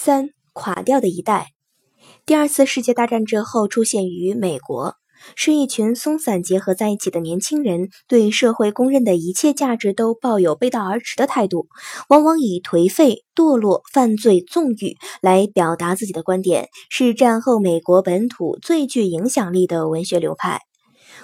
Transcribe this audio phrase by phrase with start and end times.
[0.00, 1.48] 三垮掉的一代，
[2.24, 4.94] 第二次世界大战之后出现于美国，
[5.34, 11.66] 是一群松散结合在一起的年轻人，对社会公认的一切价值都抱有背道而驰的态度，
[12.08, 20.67] 往往以颓废、堕落、犯罪、纵欲来表达自己的观点，是战后美国本土最具影响力的文学流派。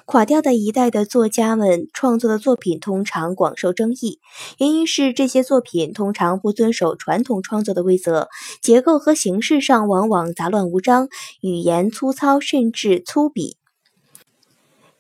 [0.07, 4.21] 垮掉的一代的作家们创作的作品通常广受争议，
[4.59, 8.29] 原因是这些作品通常不遵守传统创作的规则，
[8.61, 11.09] 结构和形式上往往杂乱无章，
[11.41, 13.55] 语言粗糙甚至粗鄙。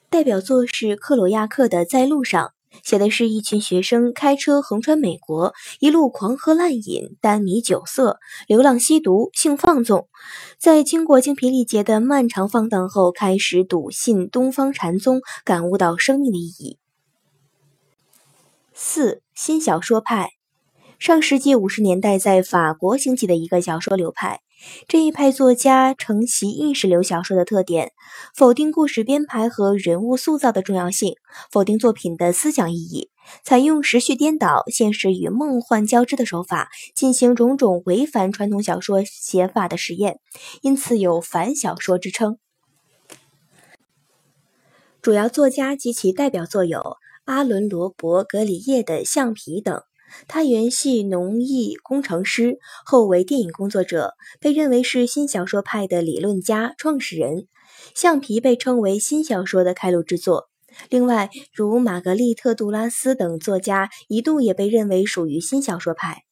[0.08, 2.46] 代表作是克罗亚克的《在路上》。
[2.82, 10.08] 写的是一群学生开车横穿美国，一路狂喝滥饮、耽迷酒色、流浪吸毒、性放纵，
[10.58, 16.78] 在经过精疲力竭的漫长放荡后，开始笃信东方禅宗，感悟到生命的意义。
[18.72, 20.30] 四新小说派，
[20.98, 24.40] 上世纪五十年代在法国兴起的一个小说流派。
[24.86, 27.92] 这一派作家承袭意识流小说的特点，
[28.34, 31.14] 否定故事编排和人物塑造的重要性，
[31.50, 33.10] 否定作品的思想意义，
[33.42, 40.20] 采用时序颠倒、现实与梦幻交织的手法，进行种种违反传统小说写法的实验，
[40.62, 42.38] 因此有反小说之称。
[45.02, 49.82] 主要作家及其代表作有阿伦·罗伯·格里叶的《橡皮》等。
[50.28, 57.36] 他原系农艺工程师，后为电影工作者，被认为是新小说派的理论家、创始人。
[57.94, 60.48] 《橡皮》被称为新小说的开路之作。
[60.90, 66.22] 另外，如玛格丽特·杜拉斯等作家一度也被认为属于新小说派。